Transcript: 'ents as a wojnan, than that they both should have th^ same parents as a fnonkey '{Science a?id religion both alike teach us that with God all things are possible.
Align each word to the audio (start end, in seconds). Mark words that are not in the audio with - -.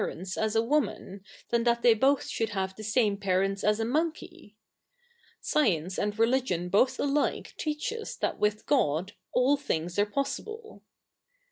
'ents 0.03 0.35
as 0.35 0.55
a 0.55 0.61
wojnan, 0.63 1.21
than 1.49 1.63
that 1.63 1.83
they 1.83 1.93
both 1.93 2.25
should 2.25 2.49
have 2.49 2.75
th^ 2.75 2.83
same 2.83 3.17
parents 3.17 3.63
as 3.63 3.79
a 3.79 3.85
fnonkey 3.85 4.55
'{Science 5.39 5.99
a?id 5.99 6.17
religion 6.17 6.69
both 6.69 6.99
alike 6.99 7.53
teach 7.55 7.93
us 7.93 8.15
that 8.15 8.39
with 8.39 8.65
God 8.65 9.13
all 9.31 9.57
things 9.57 9.99
are 9.99 10.07
possible. 10.07 10.81